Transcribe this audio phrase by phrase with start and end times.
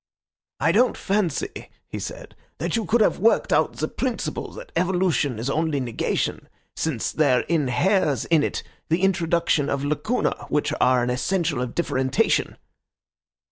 [0.61, 5.37] 'I don't fancy,' he said, 'that you could have worked out the principle that evolution
[5.37, 11.11] is only negation, since there inheres in it the introduction of lacuna, which are an
[11.11, 12.57] essential of differentiation.